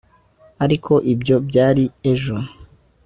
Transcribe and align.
ariko 0.63 0.93
ibyo 1.13 1.35
byari 1.47 1.83
ejo 2.11 2.35